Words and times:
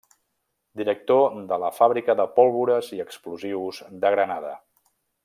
Director 0.79 1.27
de 1.51 1.59
la 1.65 1.69
Fàbrica 1.81 2.15
de 2.21 2.27
Pólvores 2.39 2.91
i 3.01 3.05
Explosius 3.07 3.83
de 4.07 4.13
Granada. 4.17 4.57